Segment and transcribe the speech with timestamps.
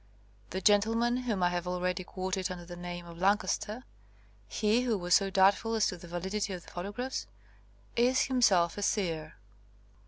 [0.49, 3.83] The gentleman whom I have already quoted under the name of Lancaster—
[4.59, 7.27] ^he who was so doubtful as to the validity of the photographs—
[8.09, 9.35] is himself a seer.